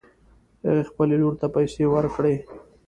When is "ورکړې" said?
1.89-2.35